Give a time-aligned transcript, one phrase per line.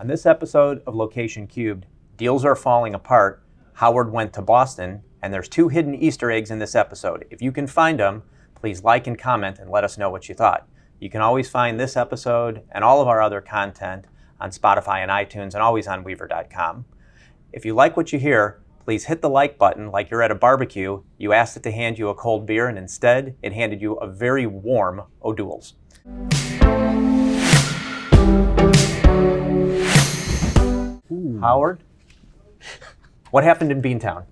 [0.00, 1.84] On this episode of Location Cubed,
[2.16, 3.42] deals are falling apart.
[3.74, 7.26] Howard went to Boston, and there's two hidden Easter eggs in this episode.
[7.30, 8.22] If you can find them,
[8.54, 10.66] please like and comment and let us know what you thought.
[11.00, 14.06] You can always find this episode and all of our other content
[14.40, 16.86] on Spotify and iTunes and always on Weaver.com.
[17.52, 20.34] If you like what you hear, please hit the like button like you're at a
[20.34, 21.02] barbecue.
[21.18, 24.06] You asked it to hand you a cold beer, and instead, it handed you a
[24.06, 25.74] very warm O'Doul's.
[31.50, 31.80] Howard,
[33.32, 34.24] what happened in Beantown?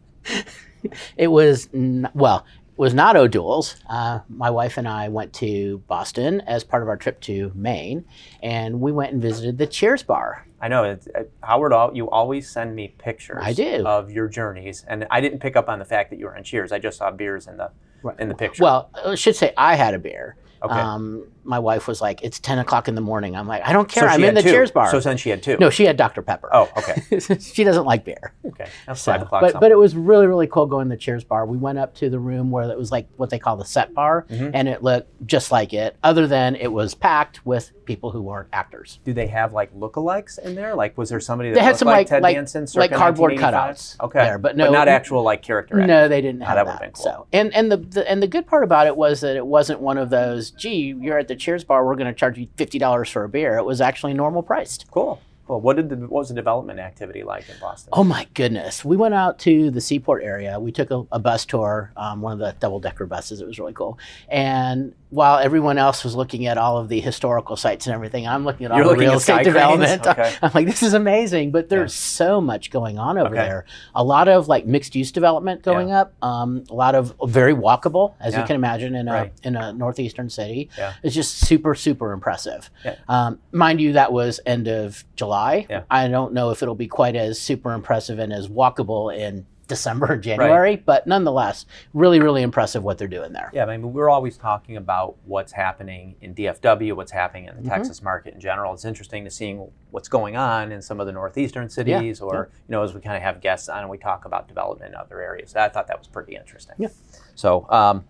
[1.17, 3.75] It was n- well, it was not O'Doul's.
[3.91, 8.05] Uh, my wife and I went to Boston as part of our trip to Maine,
[8.41, 10.47] and we went and visited the Cheers Bar.
[10.61, 13.85] I know, it's, uh, Howard, you always send me pictures I do.
[13.85, 16.45] of your journeys, and I didn't pick up on the fact that you were in
[16.45, 16.71] Cheers.
[16.71, 17.73] I just saw beers in the
[18.21, 18.63] in the picture.
[18.63, 20.37] Well, I should say I had a beer.
[20.63, 20.75] Okay.
[20.75, 23.89] Um, my wife was like, "It's ten o'clock in the morning." I'm like, "I don't
[23.89, 24.09] care.
[24.09, 24.51] she I'm in the two.
[24.51, 25.57] Cheers Bar." So then she had two.
[25.59, 26.49] no, she had Dr Pepper.
[26.53, 27.21] Oh, okay.
[27.39, 28.33] she doesn't like beer.
[28.45, 28.67] Okay.
[28.87, 29.41] That's So, five o'clock.
[29.43, 31.47] but but it was really really cool going to the Cheers bar.
[31.47, 33.95] We went up to the room where it was like what they call the set
[33.95, 34.51] bar, Mm-hmm.
[34.55, 35.97] and it looked just like it.
[36.03, 39.01] Other than it was packed with people who weren't actors.
[39.05, 40.75] Do they have like lookalikes in there?
[40.77, 43.33] Like, was there somebody that They had some, like, like- Ted like- Danson, like cardboard
[43.33, 43.75] 1985?
[43.77, 45.77] cutouts Okay, there, but no- not actual like character.
[45.77, 45.89] actors.
[45.89, 46.67] No, they didn't Oh, have that that.
[46.67, 47.05] would've been cool.
[47.05, 49.81] So, and and the, the and the good part about it was that it wasn't
[49.81, 50.51] one of those.
[50.53, 51.85] Gee, you're at the Cheers bar.
[51.87, 53.57] We're going to charge you fifty dollars for a beer.
[53.57, 54.87] It was actually normal priced.
[54.91, 55.21] Cool.
[55.47, 57.89] Well, What did the, what was the development activity like in Boston?
[57.95, 58.85] Oh my goodness.
[58.85, 60.61] We went out to the seaport area.
[60.61, 63.41] We took a, a bus tour, um, one of the double decker buses.
[63.41, 63.99] It was really cool.
[64.29, 68.45] And while everyone else was looking at all of the historical sites and everything, I'm
[68.45, 70.07] looking at all You're the real estate development.
[70.07, 70.35] Okay.
[70.43, 71.51] I'm like, this is amazing.
[71.51, 73.37] But there's so much going on over Okay.
[73.37, 73.65] there.
[73.95, 76.13] A lot of like mixed use development going up.
[76.23, 78.41] Um, a lot of very walkable, as Yeah.
[78.43, 79.33] you can imagine, in a Right.
[79.43, 80.69] in a northeastern city.
[80.77, 80.93] Yeah.
[81.03, 82.71] It's just super super impressive.
[82.85, 82.97] Yeah.
[83.09, 85.67] Um, mind you, that was end of July.
[85.71, 85.83] Yeah.
[85.91, 90.13] I don't know if it'll be quite as super impressive and as walkable in December
[90.13, 93.51] or January, but nonetheless, really, really impressive what they're doing there.
[93.55, 97.61] Yeah, I mean, we're always talking about what's happening in DFW, what's happening in the
[97.63, 97.71] Mm-hmm.
[97.71, 98.73] Texas market in general.
[98.73, 102.73] It's interesting to seeing what's going on in some of the northeastern cities, or you
[102.73, 105.21] know, as we kind of have guests on and we talk about development in other
[105.21, 105.55] areas.
[105.55, 106.75] I thought that was pretty interesting.
[106.79, 106.89] Yeah.
[107.35, 108.05] So, um,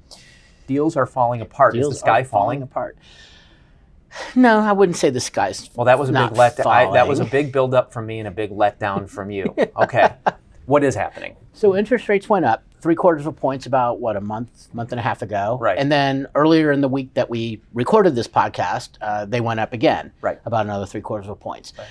[0.67, 1.75] deals are falling apart.
[1.75, 2.63] Deals Is the sky are falling?
[2.63, 2.97] apart.
[4.35, 5.69] No, I wouldn't say the sky's.
[5.75, 6.95] Well, that was a big letdown.
[6.95, 7.31] That was a falling.
[7.45, 9.55] big buildup from me and a big letdown from you.
[9.77, 10.11] Okay,
[10.69, 11.35] what is happening?
[11.55, 15.01] So interest rates went up three quarters of points about what a month, month and
[15.01, 15.59] a half ago.
[15.61, 15.79] Right.
[15.79, 19.73] And then earlier in the week that we recorded this podcast, uh, they went up
[19.73, 20.13] again.
[20.21, 20.39] Right.
[20.45, 21.73] About another three quarters of points.
[21.77, 21.89] Right.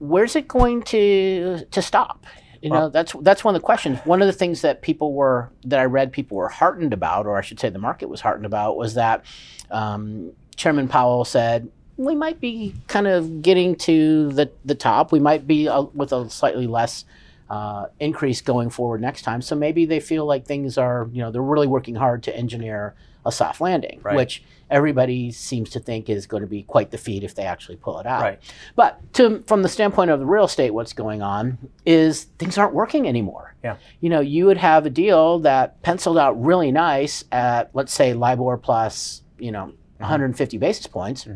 [0.00, 2.26] Where's it going to to stop?
[2.60, 4.00] You know, that's that's one of the questions.
[4.04, 7.38] One of the things that people were that I read people were heartened about, or
[7.38, 9.24] I should say, the market was heartened about, was that
[9.70, 11.70] um, Chairman Powell said.
[11.96, 15.10] We might be kind of getting to the, the top.
[15.10, 17.04] We might be uh, with a slightly less
[17.50, 19.40] uh, increase going forward next time.
[19.42, 22.94] So maybe they feel like things are, you know, they're really working hard to engineer
[23.26, 24.16] a soft landing, Right.
[24.16, 27.76] which everybody seems to think is going to be quite the feat if they actually
[27.76, 28.22] pull it out.
[28.22, 28.40] Right.
[28.76, 32.74] But to, from the standpoint of the real estate, what's going on is things aren't
[32.74, 33.54] working anymore.
[33.64, 33.76] Yeah.
[34.00, 38.12] You know, you would have a deal that penciled out really nice at, let's say,
[38.14, 40.04] LIBOR plus, you know, Mm-hmm.
[40.04, 41.26] 150 basis points.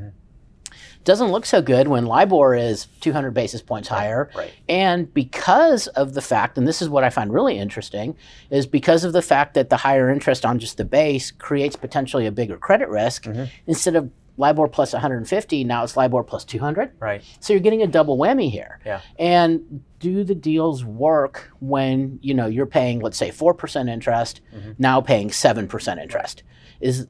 [1.05, 4.31] Doesn't look so good when LIBOR is 200 basis points higher.
[4.37, 4.53] Right.
[4.69, 8.17] And because of the fact, and this is what I find really interesting,
[8.51, 12.27] is because of the fact that the higher interest on just the base creates potentially
[12.27, 13.25] a bigger credit risk.
[13.25, 13.45] Mm-hmm.
[13.67, 16.93] Instead of LIBOR plus 150, now it's LIBOR plus 200.
[17.01, 17.23] Right.
[17.41, 18.81] So you're getting a double whammy here.
[18.87, 19.01] Yeah.
[19.19, 24.41] And do the deals work when you know you're paying, let's say, four percent interest,
[24.55, 24.73] Mm-hmm.
[24.79, 26.43] now paying seven percent interest?
[26.81, 27.07] Is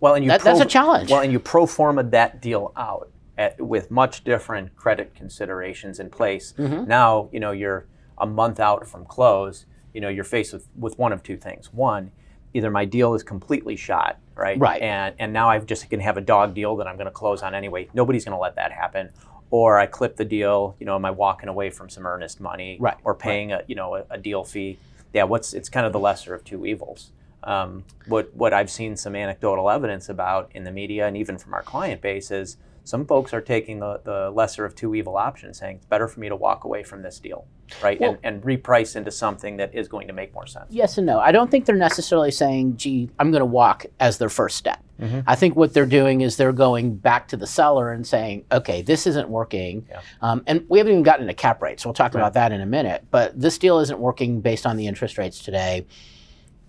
[0.00, 1.10] Well, and you That- that's a challenge.
[1.10, 6.10] Well, and you pro forma that deal out at, with much different credit considerations in
[6.10, 6.54] place.
[6.58, 6.86] Mm-hmm.
[6.86, 7.86] Now, you know, you're
[8.18, 9.66] a month out from close.
[9.92, 11.72] You know, you're faced with with one of two things.
[11.72, 12.12] One,
[12.54, 14.58] either my deal is completely shot, right?
[14.58, 14.82] Right.
[14.82, 17.42] And and now I'm just to have a dog deal that I'm going to close
[17.42, 17.88] on anyway.
[17.94, 19.10] Nobody's going to let that happen.
[19.50, 20.76] Or I clip the deal.
[20.80, 22.78] You know, am I walking away from some earnest money?
[22.80, 24.78] Right, Or paying a you know a, a deal fee?
[25.12, 25.24] Yeah.
[25.24, 27.10] What's it's kind of the lesser of two evils.
[27.44, 31.54] Um, what what I've seen some anecdotal evidence about in the media and even from
[31.54, 35.58] our client base is some folks are taking the, the lesser of two evil options,
[35.58, 37.46] saying it's better for me to walk away from this deal,
[37.82, 40.66] right, Well- and, and reprice into something that is going to make more sense.
[40.70, 41.20] yes and no.
[41.20, 44.82] I don't think they're necessarily saying, "Gee, I'm going to walk" as their first step.
[45.00, 45.20] Mm-hmm.
[45.26, 48.82] I think what they're doing is they're going back to the seller and saying, "Okay,
[48.82, 50.00] this isn't working," Yeah.
[50.20, 51.84] um, and we haven't even gotten into cap rates.
[51.84, 53.04] We'll talk about that in a minute.
[53.10, 55.86] But this deal isn't working based on the interest rates today.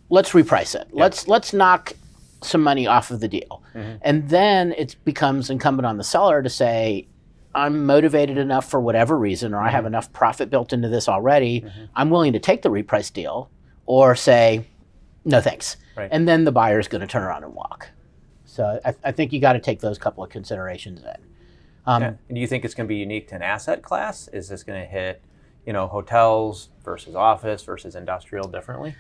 [0.10, 0.88] Let's reprice it.
[0.92, 1.94] Let's let's knock
[2.45, 3.95] some money off of the deal, Mm-hmm.
[4.01, 7.07] and then it becomes incumbent on the seller to say,
[7.55, 9.87] I'm motivated enough for whatever reason, or I have Mm-hmm.
[9.87, 13.49] enough profit built into this already, I'm willing to take the reprice deal,
[13.85, 14.65] or say,
[15.25, 16.09] no thanks, Right.
[16.11, 17.89] and then the buyer is going to turn around and walk.
[18.45, 21.21] So I, I think you got to take those couple of considerations in.
[21.85, 22.07] Um, Yeah.
[22.29, 24.27] And do you think it's going to be unique to an asset class?
[24.29, 25.21] Is this going to hit,
[25.65, 28.95] you know, hotels versus office versus industrial differently?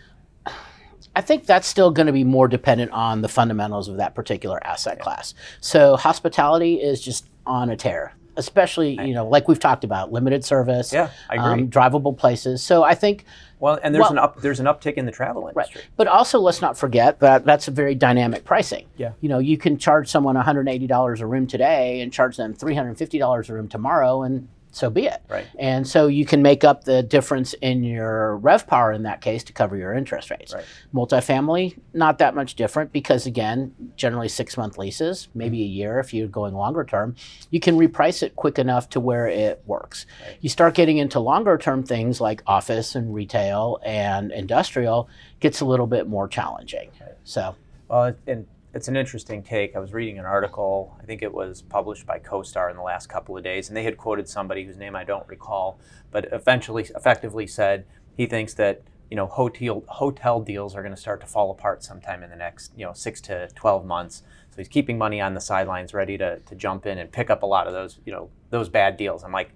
[1.15, 4.59] I think that's still going to be more dependent on the fundamentals of that particular
[4.65, 5.33] asset class.
[5.61, 10.43] So hospitality is just on a tear, especially you know like we've talked about limited
[10.43, 11.63] service, Yeah, I agree.
[11.63, 12.63] um, drivable places.
[12.63, 13.25] So I think,
[13.59, 15.81] well, and there's well- an up there's an uptick in the travel industry.
[15.97, 18.87] but also let's not forget that that's a very dynamic pricing.
[18.97, 19.11] Yeah.
[19.21, 23.53] You know, you can charge someone $180 a room today and charge them $350 a
[23.53, 25.21] room tomorrow, and so be it.
[25.29, 25.45] Right.
[25.59, 29.53] And so you can make up the difference in your RevPAR in that case to
[29.53, 30.53] cover your interest rates.
[30.53, 30.65] Right.
[30.93, 36.11] Multifamily, not that much different because again, generally six month leases, maybe a year if
[36.11, 37.15] you're going longer term,
[37.51, 40.07] you can reprice it quick enough to where it works.
[40.41, 45.07] You start getting into longer term things like office and retail and industrial
[45.39, 46.89] gets a little bit more challenging.
[47.23, 47.55] So
[47.89, 49.75] Well, and it's an interesting take.
[49.75, 53.07] I was reading an article, I think it was published by CoStar in the last
[53.07, 55.79] couple of days, and they had quoted somebody whose name I don't recall,
[56.11, 57.85] but eventually, effectively said
[58.17, 58.81] he thinks that
[59.11, 62.35] you know hotel hotel deals are going to start to fall apart sometime in the
[62.35, 64.23] next you know six to twelve months.
[64.49, 67.43] So he's keeping money on the sidelines, ready to, to jump in and pick up
[67.43, 69.23] a lot of those you know those bad deals.
[69.23, 69.51] I'm like.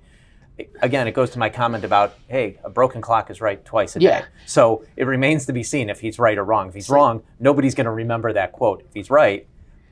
[0.82, 4.00] Again, it goes to my comment about, hey, a broken clock is right twice a
[4.02, 4.22] Yeah.
[4.22, 4.26] day.
[4.46, 6.68] So it remains to be seen if he's right or wrong.
[6.70, 8.82] If he's wrong, nobody's going to remember that quote.
[8.88, 9.46] If he's right,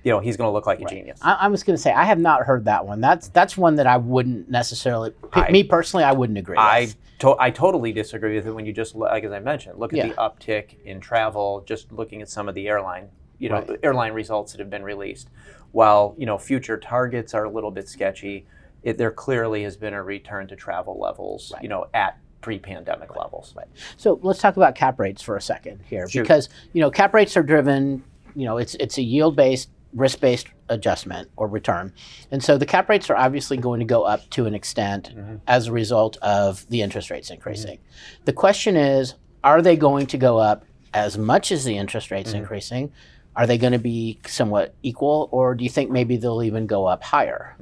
[0.03, 1.19] you know, he's going to look like a genius.
[1.21, 3.01] I, I was going to say I have not heard that one.
[3.01, 5.11] That's that's one that I wouldn't necessarily.
[5.33, 6.57] I- me personally, I wouldn't agree.
[6.57, 6.95] I with.
[7.19, 9.97] to- I totally disagree with it when you just like as I mentioned, look at
[9.97, 10.07] Yeah.
[10.09, 11.63] the uptick in travel.
[11.65, 13.09] Just looking at some of the airline,
[13.39, 13.79] you know, Right.
[13.83, 15.29] airline results that have been released.
[15.71, 18.45] While you know future targets are a little bit sketchy,
[18.85, 23.55] it, there clearly has been a return to travel levels, you know, at pre-pandemic levels.
[23.97, 26.21] So let's talk about cap rates for a second here, Shoot.
[26.21, 28.03] because you know cap rates are driven.
[28.35, 31.93] You know, it's it's a yield based, risk based adjustment or return,
[32.29, 35.37] and so the cap rates are obviously going to go up to an extent mm-hmm.
[35.47, 37.77] as a result of the interest rates increasing.
[37.77, 38.25] Mm-hmm.
[38.25, 42.29] The question is, are they going to go up as much as the interest rates
[42.29, 42.39] mm-hmm.
[42.39, 42.91] increasing?
[43.35, 46.85] Are they going to be somewhat equal, or do you think maybe they'll even go
[46.85, 47.57] up higher?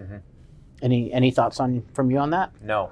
[0.83, 2.51] Any any thoughts on from you on that?
[2.61, 2.91] No,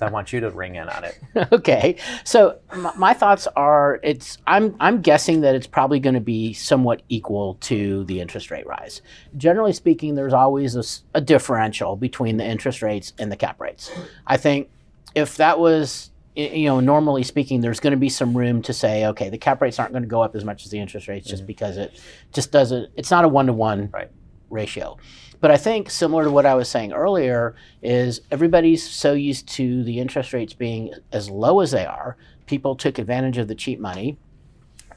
[0.00, 1.18] because I want you to ring in on it.
[1.52, 6.20] okay so my, my thoughts are it's i'm i'm guessing that it's probably going to
[6.20, 9.02] be somewhat equal to the interest rate rise
[9.36, 13.90] generally speaking there's always a differential between the interest rates and the cap rates
[14.26, 14.70] i think
[15.14, 19.06] if that was you know normally speaking there's going to be some room to say
[19.06, 21.28] okay the cap rates aren't going to go up as much as the interest rates
[21.28, 21.46] just mm-hmm.
[21.48, 22.00] because it
[22.32, 24.10] just doesn't it's not a one-to-one Right.
[24.50, 24.98] Ratio.
[25.40, 29.82] But I think similar to what I was saying earlier is everybody's so used to
[29.84, 32.16] the interest rates being as low as they are.
[32.46, 34.18] People took advantage of the cheap money.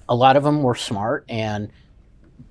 [0.09, 1.71] A lot of them were smart and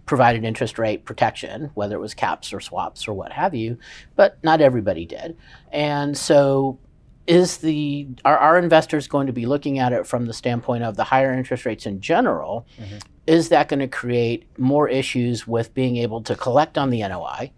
[0.07, 3.79] provided interest rate protection, whether it was caps or swaps or what have you,
[4.17, 5.37] but not everybody did.
[5.71, 6.79] And so
[7.27, 10.97] is the are our investors going to be looking at it from the standpoint of
[10.97, 12.67] the higher interest rates in general?
[12.79, 12.99] Mm-hmm.
[13.27, 17.53] Is that going to create more issues with being able to collect on the NOI?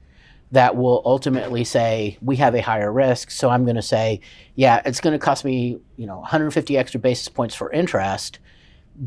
[0.52, 3.30] That will ultimately say we have a higher risk.
[3.30, 4.20] So I'm going to say,
[4.54, 8.38] yeah, it's going to cost me, you know, 150 extra basis points for interest,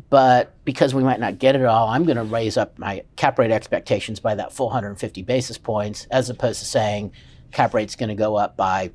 [0.10, 3.40] but because we might not get it all, I'm going to raise up my cap
[3.40, 7.14] rate expectations by that full 150 basis points, as opposed to saying
[7.52, 8.92] cap rate's going to go up by,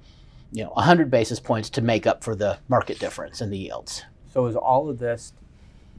[0.53, 4.05] you know, 100 basis points to make up for the market difference in the yields.
[4.33, 5.33] So is all of this,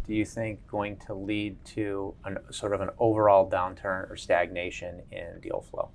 [0.06, 5.02] do you think, going to lead to an, sort of an overall downturn or stagnation
[5.12, 5.90] in deal flow?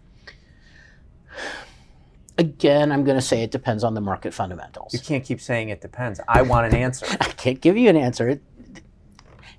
[2.38, 4.94] Again, I'm going to say it depends on the market fundamentals.
[4.94, 6.20] You can't keep saying it depends.
[6.28, 7.06] I want an answer.
[7.20, 8.28] I can't give you an answer.
[8.28, 8.42] It,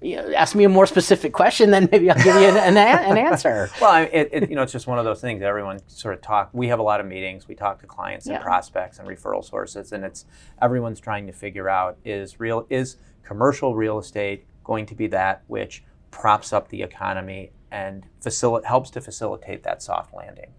[0.01, 2.77] you know, ask me a more specific question, then maybe I'll give you an, an,
[2.77, 3.69] an answer.
[3.81, 5.41] Well, it, it, you know, it's just one of those things.
[5.43, 6.49] Everyone sort of talk.
[6.53, 7.47] We have a lot of meetings.
[7.47, 8.41] We talk to clients and Yeah.
[8.41, 10.25] prospects and referral sources, and it's
[10.61, 15.43] everyone's trying to figure out is real is commercial real estate going to be that
[15.47, 20.51] which props up the economy and facil- helps to facilitate that soft landing.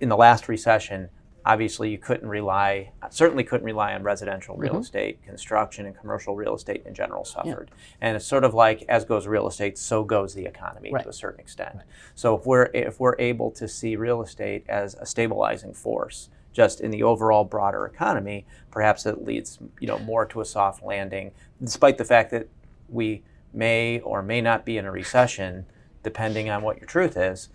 [0.00, 1.10] In the last recession,
[1.48, 4.82] obviously you couldn't rely, certainly couldn't rely on residential real Mm-hmm.
[4.82, 5.22] estate.
[5.24, 7.70] Construction and commercial real estate in general suffered.
[8.02, 11.02] And it's sort of like as goes real estate, so goes the economy Right.
[11.02, 11.78] to a certain extent.
[12.14, 16.80] So if we're if we're able to see real estate as a stabilizing force just
[16.82, 21.30] in the overall broader economy, perhaps it leads you know more to a soft landing,
[21.64, 22.46] despite the fact that
[22.90, 23.22] we
[23.54, 25.64] may or may not be in a recession,
[26.02, 27.48] depending on what your truth is.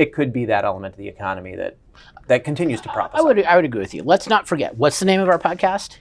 [0.00, 1.76] It could be that element of the economy that
[2.28, 4.02] that continues to prop us I would I would agree with you.
[4.02, 4.76] Let's not forget.
[4.76, 5.98] What's the name of our podcast?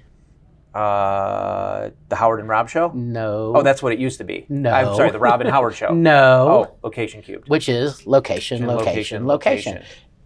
[0.73, 2.91] Uh, the Howard and Rob Show.
[2.93, 3.53] No.
[3.55, 4.45] Oh, that's what it used to be.
[4.49, 4.71] No.
[4.71, 5.93] I'm sorry, the Rob and Howard Show.
[5.93, 6.67] no.
[6.69, 7.49] Oh, location cubed.
[7.49, 9.83] Which is location, location, location.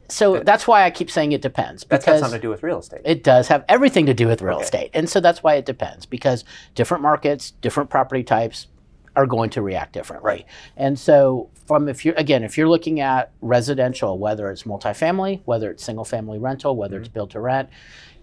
[0.09, 2.61] So That- that's why I keep saying it depends That's got something to do with
[2.61, 3.01] real estate.
[3.05, 4.63] it does have everything to do with real Okay.
[4.65, 6.43] estate, and so that's why it depends because
[6.75, 8.67] different markets, different property types
[9.15, 10.27] are going to react differently.
[10.27, 10.45] Right.
[10.77, 15.69] And so from if you're again if you're looking at residential, whether it's multifamily, whether
[15.71, 17.13] it's single family rental, whether it's Mm-hmm.
[17.13, 17.69] build to rent,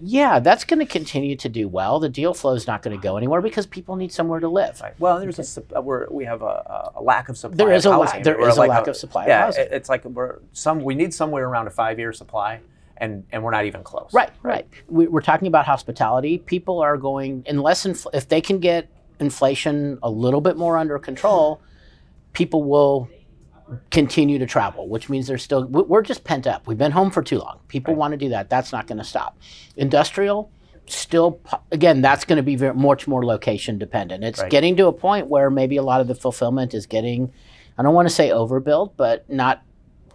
[0.02, 2.00] yeah, that's going to continue to do well.
[2.00, 4.80] The deal flow is not going to go anywhere because people need somewhere to live.
[4.80, 4.98] Right.
[4.98, 7.56] Well, there's a uh, we're, we have a, a lack of supply.
[7.56, 9.68] There is of a lack- there a like lack of supply of Yeah, housing.
[9.70, 12.60] it's like we're some we need somewhere around a five year supply,
[12.96, 14.12] and and we're not even close.
[14.12, 14.66] Right, right.
[14.88, 16.38] We, we're talking about hospitality.
[16.38, 18.88] People are going unless infl- if they can get
[19.20, 21.62] inflation a little bit more under control,
[22.32, 23.08] people will
[23.90, 26.66] continue to travel, which means they're still we- we're just pent up.
[26.66, 27.60] We've been home for too long.
[27.68, 27.98] People Right.
[27.98, 28.50] want to do that.
[28.50, 29.38] That's not going to stop.
[29.76, 30.50] Industrial
[30.86, 31.38] still
[31.70, 34.24] again that's going to be very, much more location dependent.
[34.24, 34.50] It's Right.
[34.50, 37.32] getting to a point where maybe a lot of the fulfillment is getting
[37.78, 39.62] I don't want to say overbuilt, but not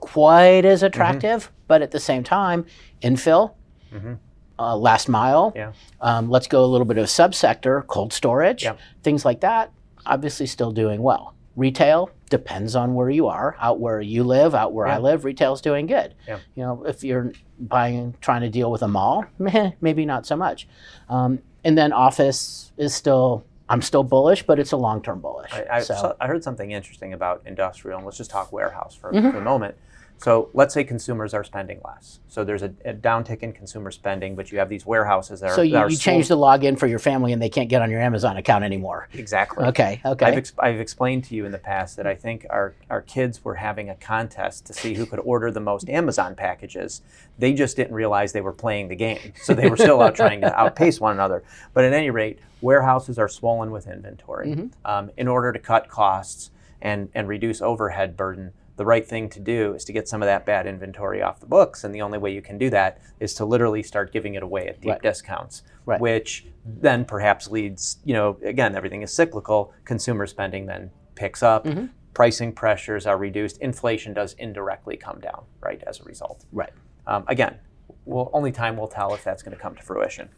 [0.01, 0.87] quite as mm-hmm.
[0.87, 2.65] attractive, but at the same time
[3.01, 3.53] infill
[3.93, 4.15] mm-hmm.
[4.59, 5.53] Uh, last mile.
[5.55, 5.73] Yeah.
[6.01, 8.79] Um, let's go a little bit of subsector, cold storage, Yep.
[9.03, 9.71] things like that.
[10.05, 11.33] Obviously, still doing well.
[11.55, 13.55] Retail depends on where you are.
[13.59, 14.97] Out where you live, out where I Yeah.
[14.99, 16.13] live, retail's doing good.
[16.27, 16.39] Yeah.
[16.55, 20.35] You know, if you're buying, trying to deal with a mall, meh, maybe not so
[20.35, 20.67] much.
[21.09, 23.43] Um, and then office is still.
[23.67, 25.51] I'm still bullish, but it's a long-term bullish.
[25.51, 28.93] I, I, so, saw- I heard something interesting about industrial, and let's just talk warehouse
[28.93, 29.31] for, Mm-hmm.
[29.31, 29.73] for a moment.
[30.17, 32.19] So let's say consumers are spending less.
[32.27, 35.55] So there's a, a downtick in consumer spending, but you have these warehouses that are
[35.55, 37.91] so you, are you change the login for your family, and they can't get on
[37.91, 39.07] your Amazon account anymore.
[39.13, 39.65] exactly.
[39.65, 40.01] Okay.
[40.05, 40.25] Okay.
[40.25, 43.43] I've, ex- I've explained to you in the past that I think our, our kids
[43.43, 47.01] were having a contest to see who could order the most Amazon packages.
[47.37, 49.33] They just didn't realize they were playing the game.
[49.41, 51.43] So they were still out trying to outpace one another.
[51.73, 54.69] But at any rate, warehouses are swollen with inventory.
[54.85, 59.39] Um, in order to cut costs and, and reduce overhead burden, the right thing to
[59.39, 61.83] do is to get some of that bad inventory off the books.
[61.83, 64.67] And the only way you can do that is to literally start giving it away
[64.67, 65.01] at deep Right.
[65.01, 65.99] discounts, Right.
[66.01, 69.71] which then perhaps leads, you know, again, everything is cyclical.
[69.85, 71.85] Consumer spending then picks up, Mm-hmm.
[72.13, 76.45] pricing pressures are reduced, inflation does indirectly come down, right, as a result.
[76.51, 76.71] right.
[77.07, 77.59] Um, again,
[78.05, 80.29] well, only time will tell if that's going to come to fruition.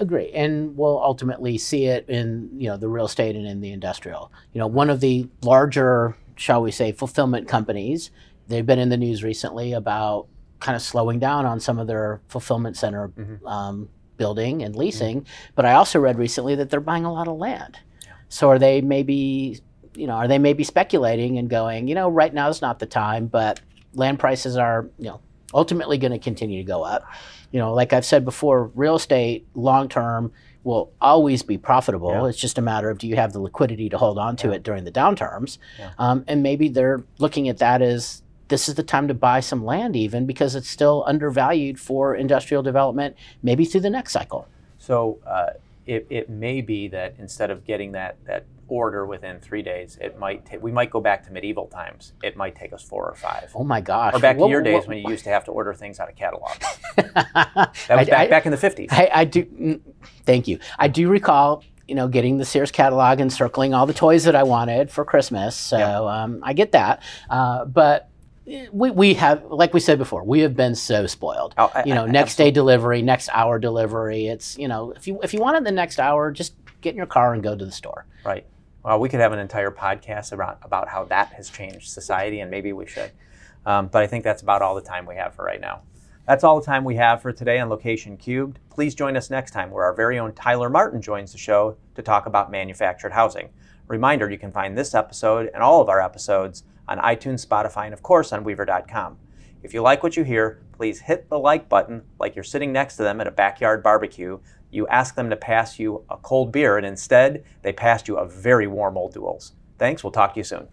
[0.00, 3.70] Agree, and we'll ultimately see it in you know the real estate and in the
[3.70, 4.32] industrial.
[4.52, 8.10] You know, one of the larger, shall we say, fulfillment companies.
[8.48, 10.26] They've been in the news recently about
[10.60, 13.12] kind of slowing down on some of their fulfillment center
[13.46, 15.26] um, building and leasing.
[15.54, 17.78] But I also read recently that they're buying a lot of land.
[18.28, 19.60] So are they maybe,
[19.94, 22.86] you know, are they maybe speculating and going, you know, right now is not the
[22.86, 23.60] time, but
[23.94, 25.20] land prices are, you know,
[25.52, 27.04] ultimately going to continue to go up.
[27.52, 30.32] You know, like I've said before, real estate long term
[30.64, 32.10] will always be profitable.
[32.10, 32.26] Yeah.
[32.26, 34.62] It's just a matter of do you have the liquidity to hold on to it
[34.62, 35.58] during the downturns?
[35.78, 35.92] Yeah.
[35.98, 39.64] Um, and maybe they're looking at that as this is the time to buy some
[39.64, 44.48] land, even because it's still undervalued for industrial development, maybe through the next cycle.
[44.78, 45.50] So uh,
[45.86, 50.18] it, it may be that instead of getting that, that order within three days, it
[50.18, 52.12] might ta- we might go back to medieval times.
[52.22, 53.50] It might take us four or five.
[53.54, 54.14] Oh my gosh.
[54.14, 56.00] Or back to What- your days what- when you used to have to order things
[56.00, 56.58] out of catalogs.
[56.96, 58.88] That was I- back, I- back in the 50s.
[58.90, 59.44] I, I do.
[59.44, 59.80] mm,
[60.24, 60.58] Thank you.
[60.78, 64.34] I do recall, you know, getting the Sears catalog and circling all the toys that
[64.34, 65.54] I wanted for Christmas.
[65.56, 65.98] So Yeah.
[66.00, 67.02] um, I get that.
[67.28, 68.08] Uh, but
[68.48, 71.54] eh, we, we have, like we said before, we have been so spoiled.
[71.58, 74.26] Oh, I- you know, I- next day delivery, next hour delivery.
[74.28, 76.96] It's you know, if you if you want it the next hour, just get in
[76.96, 78.06] your car and go to the store.
[78.24, 78.46] Right.
[78.84, 82.50] Well, we could have an entire podcast about, about how that has changed society, and
[82.50, 83.12] maybe we should.
[83.64, 85.82] Um, but I think that's about all the time we have for right now.
[86.26, 88.58] That's all the time we have for today on Location Cubed.
[88.70, 92.02] Please join us next time where our very own Tyler Martin joins the show to
[92.02, 93.48] talk about manufactured housing.
[93.88, 97.94] Reminder you can find this episode and all of our episodes on iTunes, Spotify, and
[97.94, 99.18] of course on Weaver.com.
[99.62, 102.96] If you like what you hear, please hit the like button like you're sitting next
[102.96, 104.38] to them at a backyard barbecue.
[104.70, 108.28] You ask them to pass you a cold beer, and instead, they passed you a
[108.28, 109.52] very warm O'Doul's.
[109.78, 110.68] Thanks, we'll talk to you soon.